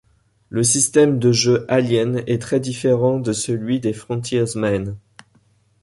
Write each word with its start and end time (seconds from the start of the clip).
Le 0.49 0.63
système 0.63 1.19
de 1.19 1.31
jeu 1.31 1.63
alien 1.67 2.23
est 2.25 2.41
très 2.41 2.59
différent 2.59 3.19
de 3.19 3.33
celui 3.33 3.79
des 3.79 3.93
Frontiersmen. 3.93 4.95